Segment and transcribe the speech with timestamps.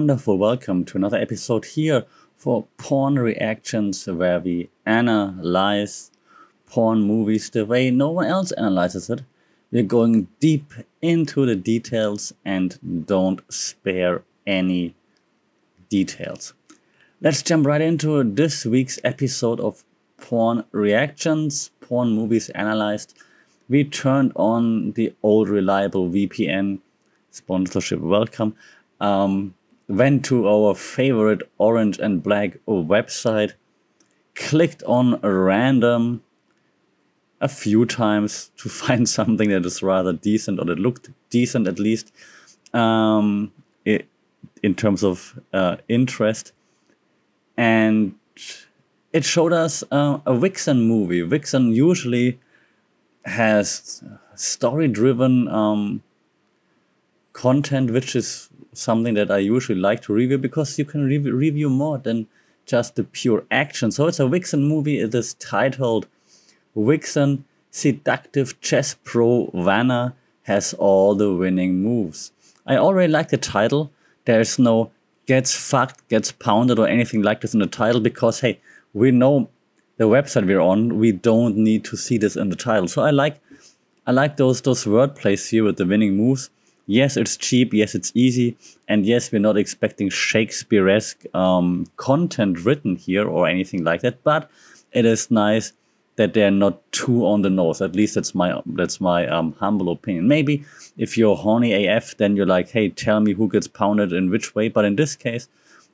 [0.00, 6.10] wonderful welcome to another episode here for Porn Reactions, where we analyze
[6.64, 9.20] porn movies the way no one else analyzes it.
[9.70, 14.94] We're going deep into the details and don't spare any
[15.90, 16.54] details.
[17.20, 19.84] Let's jump right into this week's episode of
[20.16, 23.12] Porn Reactions, Porn Movies Analyzed.
[23.68, 26.78] We turned on the old reliable VPN
[27.30, 28.56] sponsorship welcome.
[28.98, 29.54] Um,
[29.90, 33.54] went to our favorite orange and black website,
[34.34, 36.22] clicked on random
[37.40, 41.78] a few times to find something that is rather decent or that looked decent at
[41.78, 42.12] least
[42.72, 43.52] um,
[43.84, 44.06] it,
[44.62, 46.52] in terms of uh, interest.
[47.56, 48.14] And
[49.12, 51.22] it showed us uh, a Vixen movie.
[51.22, 52.38] Vixen usually
[53.24, 54.04] has
[54.36, 56.02] story driven um,
[57.32, 61.68] content, which is something that I usually like to review because you can re- review
[61.68, 62.26] more than
[62.66, 63.90] just the pure action.
[63.90, 65.00] So it's a Vixen movie.
[65.00, 66.06] It is titled
[66.76, 72.32] Vixen Seductive Chess Pro Vanna has all the winning moves.
[72.66, 73.90] I already like the title.
[74.24, 74.90] There's no
[75.26, 78.58] gets fucked, gets pounded, or anything like this in the title because hey,
[78.92, 79.48] we know
[79.96, 80.98] the website we're on.
[80.98, 82.88] We don't need to see this in the title.
[82.88, 83.40] So I like
[84.06, 86.50] I like those those word plays here with the winning moves
[86.90, 88.56] yes, it's cheap, yes, it's easy,
[88.88, 94.50] and yes, we're not expecting Shakespeare-esque um, content written here or anything like that, but
[94.92, 95.72] it is nice
[96.16, 97.80] that they're not too on the nose.
[97.80, 100.26] At least that's my that's my um, humble opinion.
[100.26, 100.64] Maybe
[100.98, 104.54] if you're horny AF, then you're like, hey, tell me who gets pounded in which
[104.54, 104.68] way.
[104.68, 105.48] But in this case,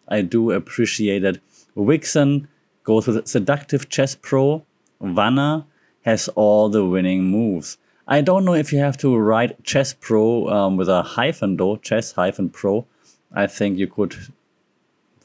[0.08, 1.38] I do appreciate that
[1.77, 2.48] Wixen
[2.84, 4.64] goes with Seductive Chess Pro.
[5.00, 5.66] Vanna
[6.03, 7.77] has all the winning moves.
[8.08, 11.76] I don't know if you have to write Chess Pro um, with a hyphen though,
[11.76, 12.86] Chess hyphen Pro.
[13.32, 14.14] I think you could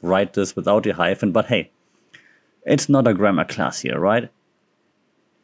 [0.02, 1.70] write this without the hyphen, but hey,
[2.66, 4.28] it's not a grammar class here, right?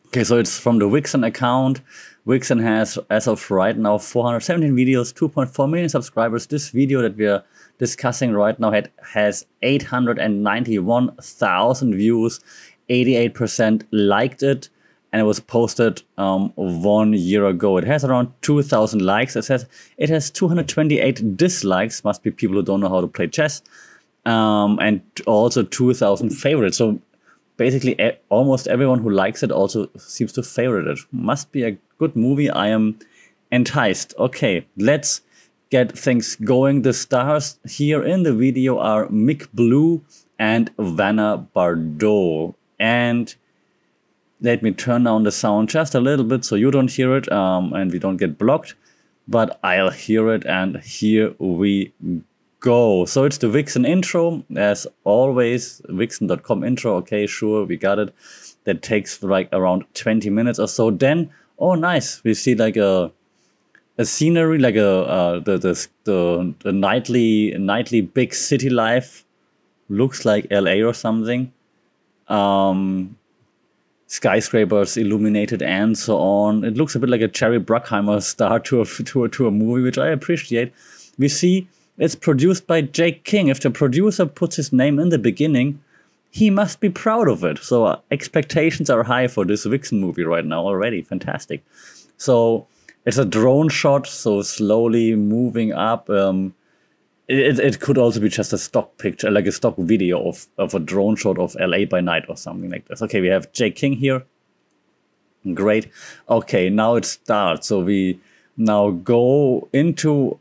[0.08, 1.80] Okay, so it's from the Wixen account.
[2.26, 6.46] Wixen has, as of right now, 417 videos, 2.4 million subscribers.
[6.46, 7.44] This video that we're
[7.78, 12.40] discussing right now had, has 891,000 views.
[12.88, 14.70] 88% liked it
[15.12, 17.76] and it was posted um, one year ago.
[17.78, 19.36] It has around 2,000 likes.
[19.36, 22.04] It says it has 228 dislikes.
[22.04, 23.62] Must be people who don't know how to play chess,
[24.26, 26.76] um, and also 2,000 favorites.
[26.76, 27.00] So
[27.56, 27.98] basically,
[28.28, 30.98] almost everyone who likes it also seems to favorite it.
[31.10, 32.50] Must be a good movie.
[32.50, 32.98] I am
[33.50, 34.14] enticed.
[34.19, 35.22] Okay, let's
[35.70, 36.82] get things going.
[36.82, 40.02] The stars here in the video are Mick Blue
[40.38, 43.34] and Vanna Bardot, and
[44.41, 47.31] let me turn down the sound just a little bit so you don't hear it
[47.32, 48.75] um, and we don't get blocked.
[49.26, 51.93] But I'll hear it, and here we
[52.60, 53.04] go.
[53.04, 55.82] So it's the Vixen intro, as always.
[55.87, 56.94] Vixen.com intro.
[56.97, 58.15] Okay, sure, we got it.
[58.65, 60.91] That takes like around 20 minutes or so.
[60.91, 63.12] Then, oh, nice, we see like a
[63.99, 69.25] a scenery, like a uh, the, the the the nightly nightly big city life.
[69.91, 71.53] Looks like LA or something.
[72.28, 73.16] Um,
[74.08, 76.64] skyscrapers illuminated and so on.
[76.64, 79.50] It looks a bit like a Jerry Bruckheimer star to a, to a, to a
[79.50, 80.72] movie, which I appreciate.
[81.19, 83.48] We see it's produced by Jake King.
[83.48, 85.80] If the producer puts his name in the beginning,
[86.30, 87.58] he must be proud of it.
[87.58, 91.02] So uh, expectations are high for this Vixen movie right now already.
[91.02, 91.64] Fantastic.
[92.16, 92.66] So
[93.04, 96.08] it's a drone shot, so slowly moving up.
[96.10, 96.54] Um,
[97.28, 100.74] it, it could also be just a stock picture, like a stock video of, of
[100.74, 103.02] a drone shot of LA by night or something like this.
[103.02, 104.24] Okay, we have Jake King here.
[105.54, 105.88] Great.
[106.28, 107.68] Okay, now it starts.
[107.68, 108.18] So we
[108.56, 110.38] now go into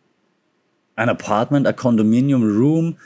[0.97, 2.97] an apartment, a condominium room.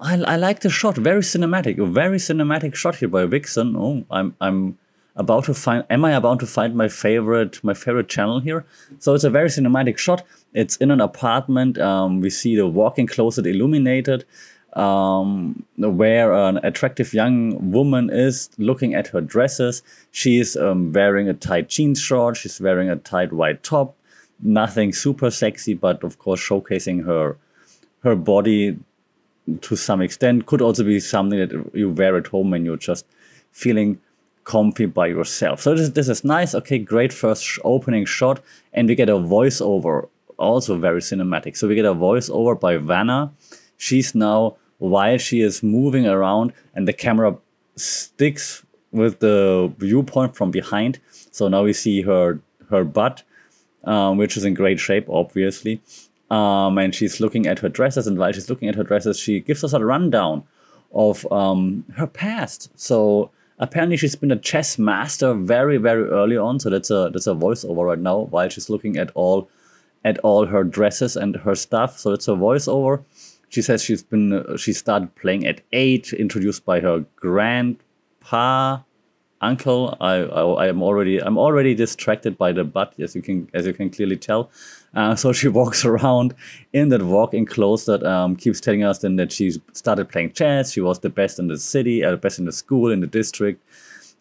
[0.00, 3.76] I, I like the shot, very cinematic, a very cinematic shot here by Vixen.
[3.76, 4.78] Oh, I'm I'm
[5.18, 8.64] about to find am i about to find my favorite my favorite channel here?
[8.98, 10.22] So it's a very cinematic shot.
[10.54, 11.78] It's in an apartment.
[11.78, 14.24] Um, we see the walk-in closet illuminated
[14.74, 19.82] um, where an attractive young woman is looking at her dresses.
[20.12, 22.36] She's um, wearing a tight jeans short.
[22.36, 23.96] She's wearing a tight white top.
[24.40, 27.36] Nothing super sexy but of course showcasing her
[28.04, 28.78] her body
[29.62, 30.46] to some extent.
[30.46, 33.04] Could also be something that you wear at home when you're just
[33.50, 34.00] feeling
[34.48, 35.60] comfy by yourself.
[35.60, 36.54] So this, this is nice.
[36.54, 38.40] Okay, great first sh opening shot.
[38.72, 40.08] And we get a voiceover,
[40.38, 41.56] also very cinematic.
[41.56, 43.30] So we get a voiceover by Vanna.
[43.76, 47.36] She's now, while she is moving around and the camera
[47.76, 50.98] sticks with the viewpoint from behind.
[51.30, 52.40] So now we see her
[52.70, 53.22] her butt,
[53.84, 55.80] um, which is in great shape, obviously.
[56.30, 59.40] Um, and she's looking at her dresses, and while she's looking at her dresses, she
[59.40, 60.42] gives us a rundown
[60.92, 62.70] of um, her past.
[62.76, 66.60] So apparently, she's been a chess master very, very early on.
[66.60, 69.48] So that's a that's a voiceover right now while she's looking at all
[70.04, 71.98] at all her dresses and her stuff.
[71.98, 73.04] So it's a voiceover.
[73.48, 78.80] She says she's been she started playing at eight, introduced by her grandpa
[79.40, 79.96] uncle.
[80.00, 83.66] I, I, I am already I'm already distracted by the butt, as you can as
[83.66, 84.50] you can clearly tell.
[84.94, 86.34] Uh, so she walks around
[86.72, 90.72] in that walk-in clothes that um, keeps telling us then that she started playing chess.
[90.72, 93.06] She was the best in the city, uh, the best in the school, in the
[93.06, 93.62] district,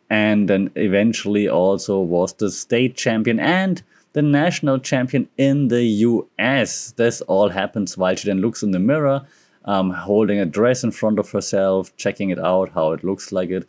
[0.09, 3.83] and then eventually also was the state champion and
[4.13, 6.93] the national champion in the U.S.
[6.97, 9.25] This all happens while she then looks in the mirror,
[9.65, 13.49] um, holding a dress in front of herself, checking it out, how it looks like
[13.49, 13.67] it.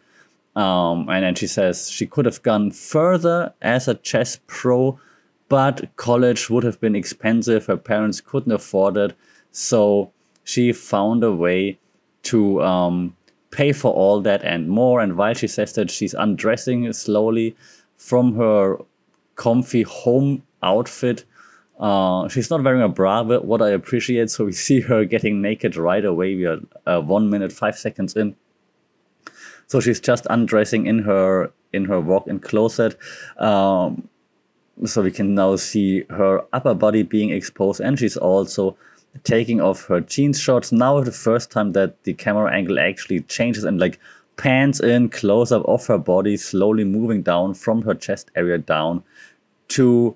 [0.56, 4.98] Um, and then she says she could have gone further as a chess pro,
[5.48, 7.66] but college would have been expensive.
[7.66, 9.16] Her parents couldn't afford it.
[9.50, 10.12] So
[10.44, 11.78] she found a way
[12.24, 13.16] to um,
[13.50, 15.00] pay for all that and more.
[15.00, 17.56] And while she says that, she's undressing slowly
[17.96, 18.78] from her
[19.36, 21.24] comfy home outfit.
[21.78, 24.30] Uh, she's not wearing a bra, but what I appreciate.
[24.30, 26.34] So we see her getting naked right away.
[26.34, 28.36] We are uh, one minute, five seconds in.
[29.66, 32.96] So she's just undressing in her in her walk-in closet.
[33.36, 34.08] Um,
[34.84, 38.76] so we can now see her upper body being exposed, and she's also
[39.24, 40.70] taking off her jeans shorts.
[40.70, 43.98] Now the first time that the camera angle actually changes and like
[44.36, 49.02] pans in close up of her body, slowly moving down from her chest area down
[49.68, 50.14] to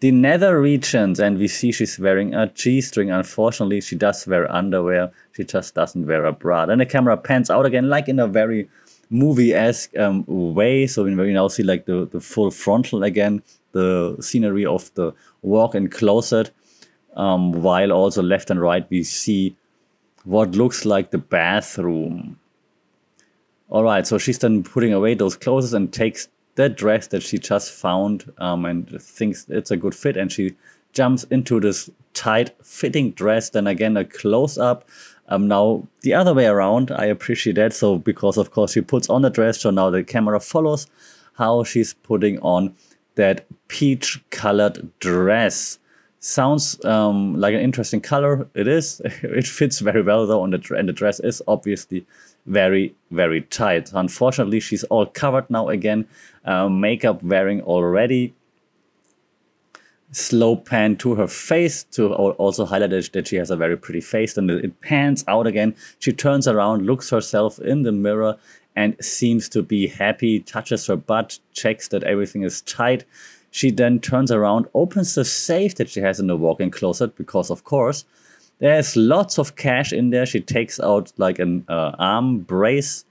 [0.00, 1.18] the nether regions.
[1.18, 3.10] And we see she's wearing a g-string.
[3.10, 5.10] Unfortunately she does wear underwear.
[5.32, 6.66] She just doesn't wear a bra.
[6.66, 8.68] Then the camera pans out again like in a very
[9.10, 10.86] movie-esque um, way.
[10.86, 13.42] So we now see like the, the full frontal again,
[13.76, 15.12] the scenery of the
[15.42, 16.50] walk-in closet,
[17.14, 19.56] um, while also left and right we see
[20.24, 22.38] what looks like the bathroom.
[23.68, 27.38] All right, so she's then putting away those clothes and takes that dress that she
[27.38, 30.56] just found um, and thinks it's a good fit, and she
[30.92, 33.50] jumps into this tight fitting dress.
[33.50, 34.88] Then again, a close up
[35.28, 37.72] um, now the other way around, I appreciate that.
[37.72, 40.86] So because of course she puts on the dress, so now the camera follows
[41.34, 42.74] how she's putting on
[43.16, 45.78] that peach colored dress.
[46.20, 48.48] Sounds um, like an interesting color.
[48.54, 49.00] It is.
[49.04, 52.06] it fits very well though, and the, and the dress is obviously
[52.46, 53.90] very very tight.
[53.92, 56.06] Unfortunately, she's all covered now again.
[56.44, 58.34] Uh, makeup wearing already
[60.12, 64.36] slow pan to her face to also highlight that she has a very pretty face.
[64.36, 65.74] And it pans out again.
[65.98, 68.36] She turns around, looks herself in the mirror,
[68.76, 73.04] and seems to be happy, touches her butt, checks that everything is tight.
[73.50, 77.16] She then turns around, opens the safe that she has in the walk in closet,
[77.16, 78.04] because of course,
[78.58, 80.26] there's lots of cash in there.
[80.26, 83.04] She takes out like an uh, arm brace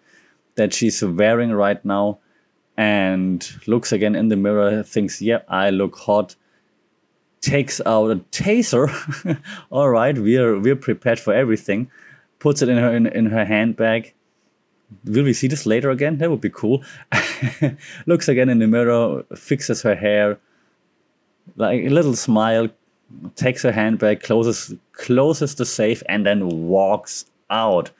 [0.56, 2.20] that she's wearing right now
[2.78, 6.36] and looks again in the mirror, thinks, yep, yeah, I look hot
[7.46, 8.90] takes out a taser.
[9.70, 11.92] All right, we're we're prepared for everything.
[12.40, 14.15] Puts it in her in, in her handbag.
[15.06, 16.18] Will we see this later again?
[16.18, 16.84] That would be cool.
[18.06, 20.38] Looks again in the mirror, fixes her hair,
[21.56, 22.70] like a little smile,
[23.36, 27.92] takes her handbag, closes closes the safe, and then walks out.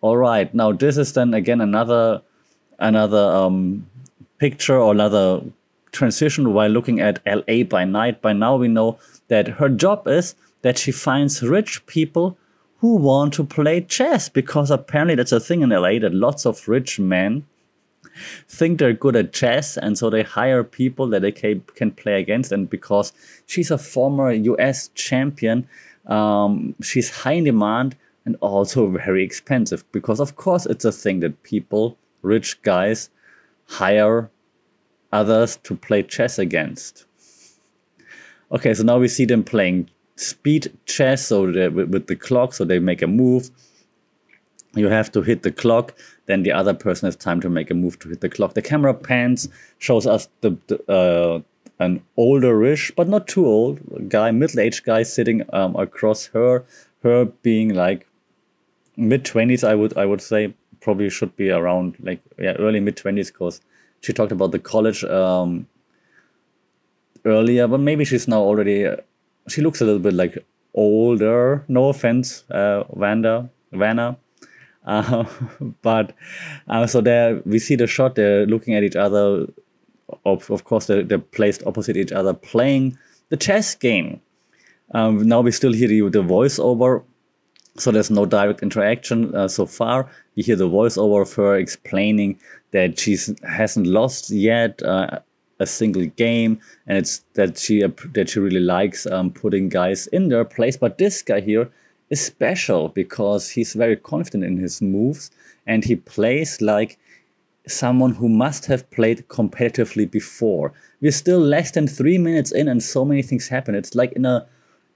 [0.00, 2.22] All right, now this is then again another
[2.78, 3.86] another um,
[4.38, 5.42] picture or another
[5.92, 8.22] transition while looking at LA by night.
[8.22, 12.36] By now, we know that her job is that she finds rich people
[12.78, 16.68] who want to play chess because apparently that's a thing in LA that lots of
[16.68, 17.44] rich men
[18.48, 22.50] think they're good at chess and so they hire people that they can play against
[22.50, 23.12] and because
[23.46, 25.68] she's a former US champion
[26.06, 31.20] um, she's high in demand and also very expensive because of course it's a thing
[31.20, 33.10] that people rich guys
[33.66, 34.30] hire
[35.12, 37.04] others to play chess against.
[38.50, 42.64] Okay, so now we see them playing speed chess, so with, with the clock, so
[42.64, 43.50] they make a move.
[44.74, 45.94] You have to hit the clock,
[46.26, 48.54] then the other person has time to make a move to hit the clock.
[48.54, 49.48] The camera pans,
[49.78, 51.40] shows us the, the uh,
[51.78, 56.64] an older-ish, but not too old guy, middle-aged guy sitting um, across her,
[57.02, 58.06] her being like
[58.96, 62.96] mid twenties, I would I would say probably should be around like yeah early mid
[62.96, 63.60] twenties, because
[64.00, 65.68] she talked about the college um,
[67.24, 68.86] earlier, but maybe she's now already.
[69.48, 71.64] She looks a little bit like older.
[71.68, 74.16] No offense, uh, Vanda, Vanna.
[74.86, 75.24] Uh,
[75.82, 76.14] but
[76.68, 78.14] uh, so there we see the shot.
[78.14, 79.46] They're looking at each other.
[80.24, 82.96] Of, of course, they're, they're placed opposite each other, playing
[83.28, 84.20] the chess game.
[84.94, 87.02] Um, now we still hear the, the voiceover,
[87.76, 90.10] so there's no direct interaction uh, so far.
[90.34, 92.40] We hear the voiceover of her explaining
[92.70, 95.18] that she hasn't lost yet uh,
[95.58, 97.82] a single game, and it's that she
[98.14, 100.76] that she really likes um, putting guys in their place.
[100.76, 101.70] But this guy here
[102.10, 105.30] is special because he's very confident in his moves,
[105.66, 106.98] and he plays like
[107.66, 110.72] someone who must have played competitively before.
[111.00, 113.74] We're still less than three minutes in, and so many things happen.
[113.74, 114.46] It's like in a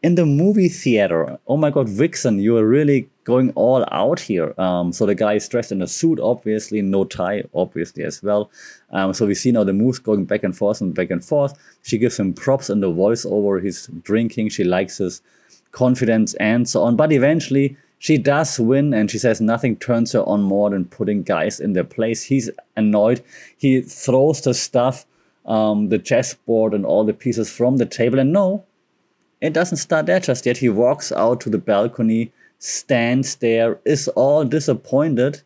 [0.02, 1.38] in the movie theater.
[1.46, 4.52] Oh my God, Vixen, you are really going all out here.
[4.58, 8.50] Um, so the guy is dressed in a suit, obviously, no tie, obviously as well.
[8.90, 11.56] Um, so we see now the moves going back and forth and back and forth.
[11.82, 13.62] She gives him props in the voiceover.
[13.62, 14.48] He's drinking.
[14.48, 15.22] She likes his
[15.70, 16.96] confidence and so on.
[16.96, 21.22] But eventually, she does win, and she says nothing turns her on more than putting
[21.22, 22.24] guys in their place.
[22.24, 23.22] He's annoyed.
[23.56, 25.06] He throws the stuff,
[25.46, 28.18] um, the chessboard, and all the pieces from the table.
[28.18, 28.64] And no,
[29.42, 30.58] it doesn't start there just yet.
[30.58, 35.42] He walks out to the balcony, stands there, is all disappointed,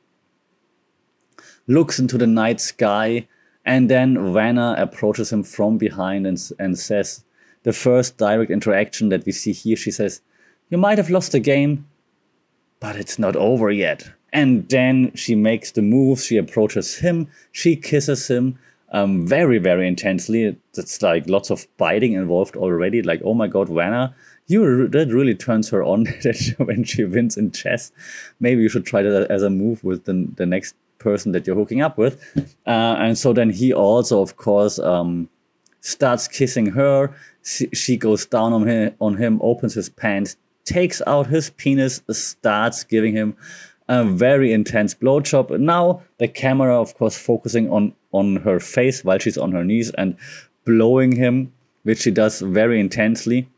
[1.66, 3.26] looks into the night sky,
[3.64, 7.24] and then Vanna approaches him from behind and, and says,
[7.62, 10.20] the first direct interaction that we see here, she says,
[10.68, 11.88] You might have lost the game,
[12.78, 14.12] but it's not over yet.
[14.32, 16.20] And then she makes the move.
[16.20, 17.28] She approaches him.
[17.50, 18.58] She kisses him
[18.90, 20.56] um, very, very intensely.
[20.74, 23.02] It's like lots of biting involved already.
[23.02, 24.14] Like, oh my God, Vanna,
[24.46, 26.06] you that really turns her on
[26.58, 27.92] when she wins in chess.
[28.40, 31.56] Maybe you should try that as a move with the, the next person that you're
[31.56, 32.22] hooking up with.
[32.66, 35.28] Uh, and so then he also, of course, um,
[35.80, 37.14] starts kissing her.
[37.42, 42.82] She goes down on him, on him, opens his pants, takes out his penis, starts
[42.82, 43.36] giving him
[43.88, 45.58] a very intense blowjob.
[45.60, 49.90] Now the camera, of course, focusing on on her face while she's on her knees
[49.90, 50.16] and
[50.64, 51.52] blowing him,
[51.82, 53.48] which she does very intensely.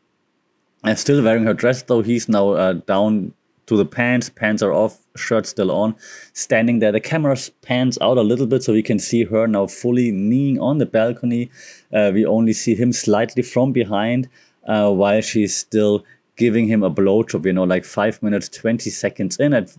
[0.85, 3.35] And still wearing her dress, though he's now uh, down
[3.66, 4.28] to the pants.
[4.30, 5.94] Pants are off, shirt still on.
[6.32, 9.66] Standing there, the camera pans out a little bit so we can see her now
[9.66, 11.50] fully kneeling on the balcony.
[11.92, 14.28] Uh, we only see him slightly from behind
[14.66, 16.04] uh, while she's still
[16.37, 19.52] giving him a blowjob, you know, like five minutes, 20 seconds in.
[19.52, 19.70] And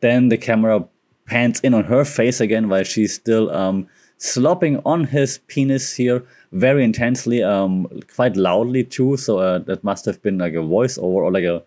[0.00, 0.84] then the camera
[1.26, 3.86] pans in on her face again while she's still um,
[4.16, 9.16] slopping on his penis here very intensely, um, quite loudly too.
[9.16, 11.62] So uh, that must have been like a voiceover or like a,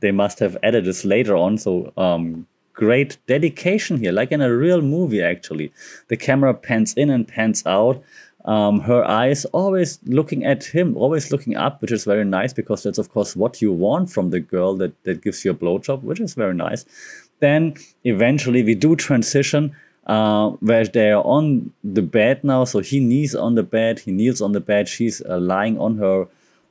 [0.00, 1.58] they must have added this later on.
[1.58, 5.72] So um, great dedication here, like in a real movie actually.
[6.08, 8.02] The camera pans in and pans out
[8.44, 12.82] um, her eyes always looking at him, always looking up, which is very nice because
[12.82, 16.02] that's of course what you want from the girl that, that gives you a blowjob,
[16.02, 16.86] which is very nice.
[17.40, 19.74] Then eventually we do transition
[20.06, 22.64] uh, where they're on the bed now.
[22.64, 25.98] So he kneels on the bed, he kneels on the bed, she's uh, lying on
[25.98, 26.26] her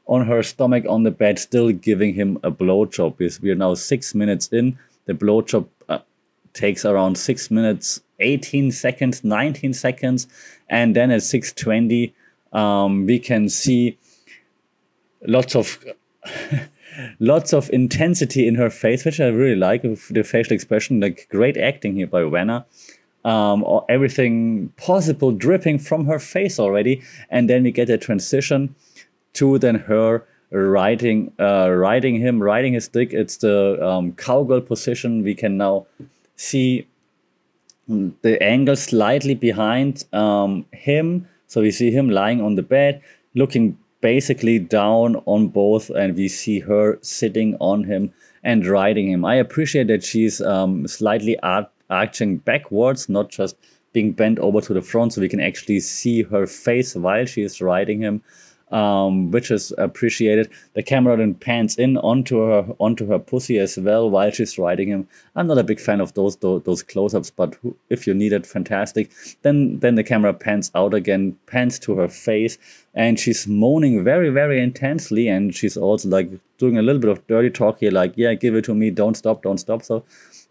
[0.07, 3.41] on her stomach on the bed, still giving him a blowjob.
[3.41, 4.79] We are now six minutes in.
[5.05, 5.99] The blowjob uh,
[6.53, 10.27] takes around six minutes 18 seconds, 19 seconds,
[10.69, 12.13] and then at 620,
[12.53, 13.97] um, we can see
[15.25, 15.83] lots of
[17.19, 19.81] lots of intensity in her face, which I really like.
[19.81, 22.65] The facial expression, like great acting here by Vanna.
[23.25, 28.73] Um, or everything possible dripping from her face already, and then we get a transition
[29.33, 33.11] to then her riding, uh, riding him, riding his dick.
[33.11, 35.23] It's the um, cowgirl position.
[35.23, 35.87] We can now
[36.37, 36.87] see
[37.87, 41.27] the angle slightly behind um, him.
[41.47, 43.01] So we see him lying on the bed,
[43.35, 48.13] looking basically down on both, and we see her sitting on him
[48.43, 49.25] and riding him.
[49.25, 51.37] I appreciate that she's um, slightly
[51.89, 53.55] arching backwards, not just
[53.93, 57.41] being bent over to the front, so we can actually see her face while she
[57.41, 58.21] is riding him
[58.71, 60.49] um, which is appreciated.
[60.73, 64.89] The camera then pans in onto her onto her pussy as well while she's riding
[64.89, 65.07] him.
[65.35, 67.57] I'm not a big fan of those those, those close-ups, but
[67.89, 69.11] if you need it, fantastic.
[69.41, 72.57] Then then the camera pans out again, pans to her face,
[72.93, 77.25] and she's moaning very very intensely, and she's also like doing a little bit of
[77.27, 79.83] dirty talk here, like yeah, give it to me, don't stop, don't stop.
[79.83, 80.03] So.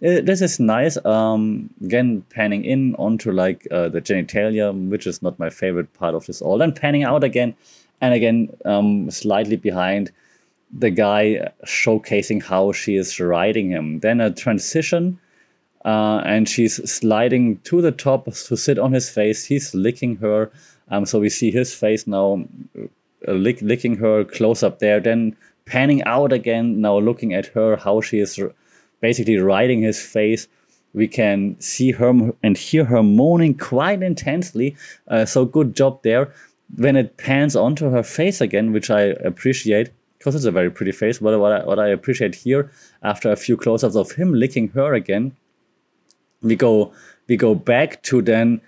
[0.05, 1.03] Uh, this is nice.
[1.07, 6.15] Um, again, panning in onto like uh, the genitalia, which is not my favorite part
[6.15, 6.59] of this all.
[6.59, 7.55] Then panning out again
[8.01, 10.13] and again um, slightly behind
[10.73, 14.01] the guy showcasing how she is riding him.
[14.01, 15.19] Then a transition,
[15.85, 19.45] uh, and she's sliding to the top to sit on his face.
[19.45, 20.51] He's licking her,
[20.91, 22.45] um, so we see his face now
[23.27, 25.01] uh, lick, licking her close up there.
[25.01, 28.39] Then panning out again, now looking at her, how she is
[29.01, 30.49] basically riding his face.
[30.93, 34.77] We can see her and hear her moaning quite intensely.
[35.07, 36.33] Uh, so good job there
[36.75, 40.93] when it pans onto her face again, which I appreciate because it's a very pretty
[40.93, 41.19] face.
[41.19, 42.71] But what I, what I appreciate here,
[43.03, 45.37] after a few close-ups of him licking her again,
[46.43, 46.93] we go
[47.29, 48.61] we go back to then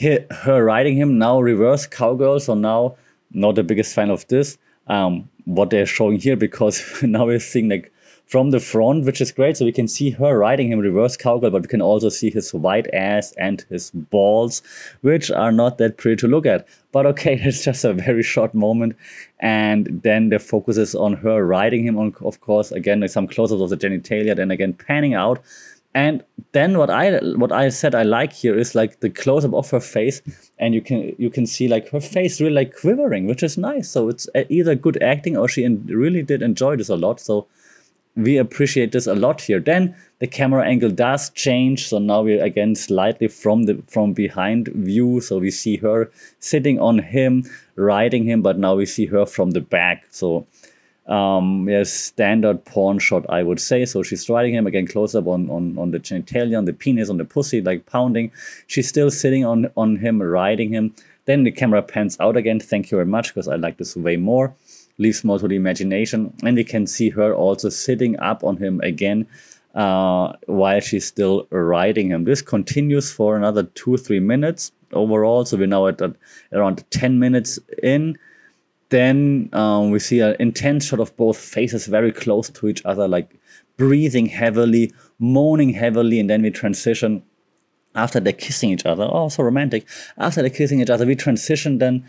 [0.00, 2.40] her riding him now reverse cowgirl.
[2.40, 2.96] So now
[3.30, 4.58] not the biggest fan of this.
[4.86, 7.92] Um, what they're showing here because now we're seeing like
[8.26, 9.56] from the front, which is great.
[9.56, 12.52] So we can see her riding him reverse cowgirl, but we can also see his
[12.54, 14.62] white ass and his balls,
[15.02, 16.66] which are not that pretty to look at.
[16.92, 18.96] But okay, it's just a very short moment.
[19.40, 23.28] And then the focus is on her riding him on, of course, again, like some
[23.28, 25.42] close-ups of the genitalia, then again panning out.
[25.96, 29.54] And then what I what I said I like here is like the close up
[29.54, 30.22] of her face,
[30.58, 33.90] and you can you can see like her face really like quivering, which is nice.
[33.90, 37.20] So it's uh, either good acting or she really did enjoy this a lot.
[37.20, 37.46] So
[38.16, 39.58] we appreciate this a lot here.
[39.58, 41.88] Then the camera angle does change.
[41.88, 45.20] So now we're again slightly from the from behind view.
[45.20, 47.44] So we see her sitting on him,
[47.76, 50.04] riding him, but now we see her from the back.
[50.10, 50.46] So
[51.06, 53.84] um yeah, standard porn shot, I would say.
[53.84, 57.10] So she's riding him again close up on, on, on the genitalia, on the penis,
[57.10, 58.30] on the pussy, like pounding.
[58.68, 60.94] She's still sitting on, on him, riding him.
[61.26, 62.60] Then the camera pans out again.
[62.60, 64.54] Thank you very much, because I like this way more
[64.98, 66.32] leaves more to the imagination.
[66.42, 69.26] And we can see her also sitting up on him again
[69.74, 72.24] uh, while she's still riding him.
[72.24, 75.44] This continues for another two, three minutes overall.
[75.44, 76.00] So we're now at,
[76.52, 78.16] around 10 minutes in.
[78.90, 83.08] Then um, we see an intense shot of both faces very close to each other,
[83.08, 83.34] like
[83.76, 87.22] breathing heavily, moaning heavily, and then we transition
[87.94, 89.08] after they're kissing each other.
[89.10, 89.86] Oh, so romantic.
[90.18, 92.06] After they're kissing each other, we transition then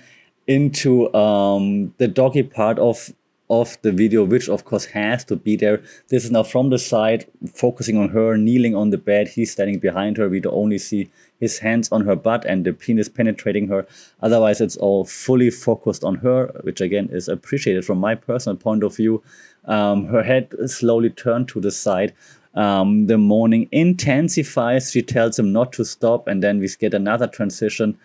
[0.47, 3.11] into um, the doggy part of
[3.49, 5.81] of the video, which of course has to be there.
[6.09, 9.27] This is now from the side, focusing on her kneeling on the bed.
[9.27, 10.27] He's standing behind her.
[10.27, 11.09] We only see
[11.39, 13.85] his hands on her butt and the penis penetrating her.
[14.21, 18.83] Otherwise, it's all fully focused on her, which again is appreciated from my personal point
[18.83, 19.21] of view.
[19.65, 22.13] Um, her head slowly turned to the side.
[22.55, 24.91] Um, the moaning intensifies.
[24.91, 27.97] She tells him not to stop, and then we get another transition,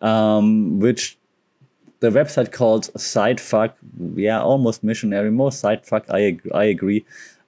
[0.00, 1.17] um, which
[2.00, 3.72] the website called Sidefuck.
[4.14, 6.04] Yeah, almost missionary, more Sidefuck.
[6.10, 7.04] I I agree.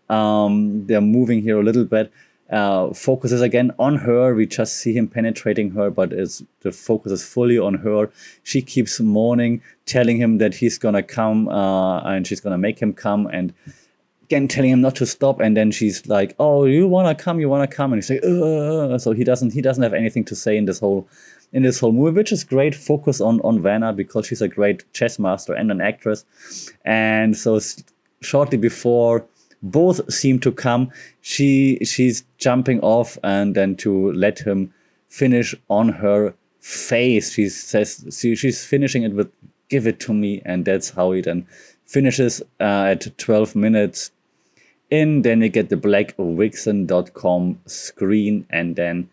[0.08, 2.12] Um, they're moving here a little bit.
[2.50, 4.34] Uh, focuses again on her.
[4.34, 8.10] We just see him penetrating her, but it's, the focus is fully on her.
[8.42, 12.92] She keeps moaning, telling him that he's gonna come uh, and she's gonna make him
[12.92, 13.54] come, and
[14.24, 15.38] again telling him not to stop.
[15.38, 17.38] And then she's like, "Oh, you wanna come?
[17.38, 19.00] You wanna come?" And he's like, Ugh.
[19.00, 21.06] "So he doesn't he doesn't have anything to say in this whole
[21.52, 24.84] in this whole movie, which is great focus on on Vanna because she's a great
[24.92, 26.24] chess master and an actress.
[26.84, 27.60] And so
[28.20, 29.26] shortly before
[29.62, 34.72] both seem to come, she she's jumping off and then to let him
[35.08, 37.32] finish on her face.
[37.32, 39.30] She says she, she's finishing it with
[39.68, 41.46] "Give it to me," and that's how he then
[41.84, 44.12] finishes uh, at 12 minutes
[44.88, 45.22] in.
[45.22, 49.10] Then we get the blackvixen.com screen, and then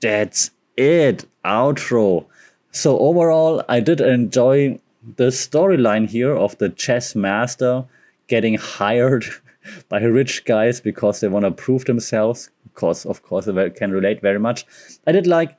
[0.00, 0.50] that's
[0.80, 2.24] it outro.
[2.72, 4.80] So overall, I did enjoy
[5.16, 7.84] the storyline here of the chess master
[8.28, 9.24] getting hired
[9.88, 12.50] by rich guys because they want to prove themselves.
[12.72, 14.64] Because of course, I can relate very much.
[15.06, 15.56] I did like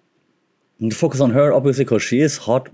[0.89, 2.67] focus on her obviously because she is hot.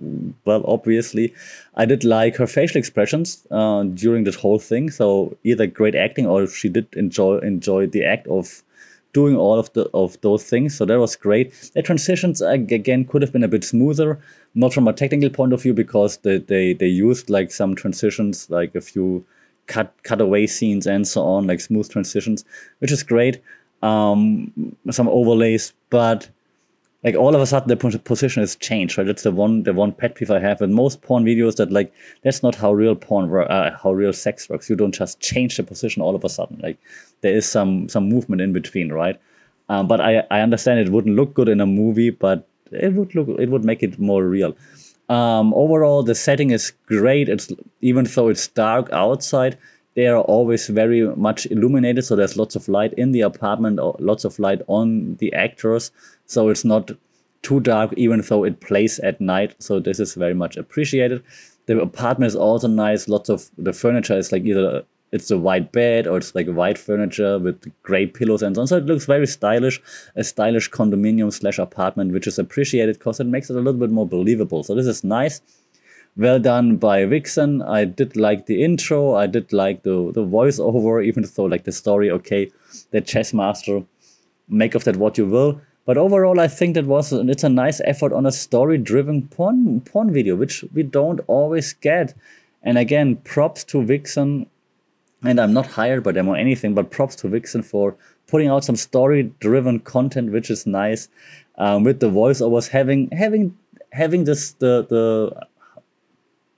[0.45, 1.33] Well, obviously,
[1.75, 4.89] I did like her facial expressions uh, during this whole thing.
[4.91, 8.63] So either great acting or she did enjoy enjoy the act of
[9.13, 10.75] doing all of the of those things.
[10.75, 11.53] So that was great.
[11.73, 14.19] The transitions again could have been a bit smoother,
[14.55, 18.49] not from a technical point of view because they they, they used like some transitions,
[18.49, 19.25] like a few
[19.67, 22.45] cut cutaway scenes and so on, like smooth transitions,
[22.79, 23.41] which is great.
[23.83, 26.29] Um, some overlays, but
[27.07, 29.07] like all of a sudden the position is changed right?
[29.07, 31.93] That's the one the one pet peeve i have in most porn videos that like
[32.23, 34.69] that's not how real porn uh, how real sex works.
[34.69, 36.59] You don't just change the position all of a sudden.
[36.67, 36.77] Like
[37.21, 39.17] there is some some movement in between right?
[39.69, 43.15] Um, but i i understand it wouldn't look good in a movie but it would
[43.15, 44.53] look it would make it more real.
[45.07, 47.29] Um, overall the setting is great.
[47.29, 47.49] It's
[47.81, 49.57] even though it's dark outside
[49.97, 54.25] they are always very much illuminated so there's lots of light in the apartment lots
[54.25, 55.91] of light on the actors
[56.27, 56.91] so it's not
[57.41, 61.23] too dark even though it plays at night so this is very much appreciated
[61.65, 65.71] the apartment is also nice lots of the furniture is like either it's a white
[65.71, 69.05] bed or it's like white furniture with gray pillows and so on so it looks
[69.05, 69.81] very stylish
[70.15, 73.89] a stylish condominium slash apartment which is appreciated because it makes it a little bit
[73.89, 75.41] more believable so this is nice
[76.17, 77.61] well done by Vixen.
[77.61, 79.13] I did like the intro.
[79.13, 82.51] I did like the the voiceover, even though like the story, okay,
[82.91, 83.83] the chess master,
[84.49, 85.61] make of that what you will.
[85.87, 90.11] But overall, I think that was it's a nice effort on a story-driven porn porn
[90.11, 92.13] video, which we don't always get.
[92.61, 94.47] And again, props to Vixen
[95.23, 97.95] and I'm not hired by them or anything, but props to Vixen for
[98.27, 101.07] putting out some story-driven content, which is nice.
[101.57, 103.57] Um, with the voice voiceovers, having having
[103.93, 105.47] having this the the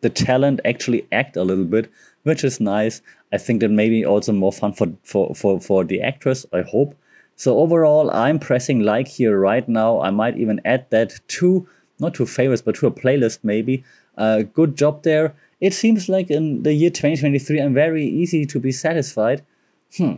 [0.01, 1.91] the talent actually act a little bit,
[2.23, 3.01] which is nice.
[3.31, 6.47] I think that maybe also more fun for for for for the actress.
[6.51, 6.95] I hope.
[7.39, 10.01] So overall, I'm pressing like here right now.
[10.01, 11.65] I might even add that to
[11.97, 13.85] not to favorites, but to a playlist maybe.
[14.17, 15.33] Uh, good job there.
[15.61, 19.41] It seems like in the year 2023, I'm very easy to be satisfied.
[19.95, 20.15] Hmm.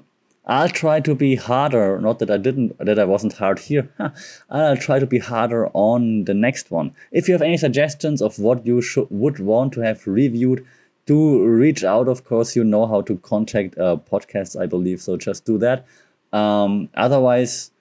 [0.48, 2.02] I'll try to be harder.
[2.02, 3.88] Not that I didn't, that I wasn't hard here.
[4.50, 6.92] I'll try to be harder on the next one.
[7.12, 10.66] If you have any suggestions of what you should, would want to have reviewed,
[11.06, 12.08] do reach out.
[12.08, 15.02] Of course, you know how to contact uh, podcasts, I believe.
[15.02, 15.86] So just do that.
[16.34, 17.72] Um, otherwise,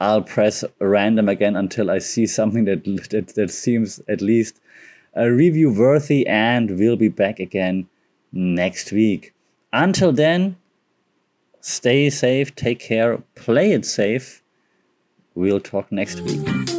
[0.00, 4.60] I'll press random again until I see something that that, that seems at least
[5.14, 7.88] a review worthy and we'll be back again
[8.32, 9.32] next week.
[9.72, 10.56] Until then,
[11.60, 14.42] stay safe, take care, play it safe.
[15.34, 16.73] We'll talk next week.